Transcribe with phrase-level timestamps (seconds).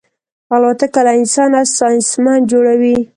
[0.55, 2.97] الوتکه له انسانه ساینسمن جوړوي.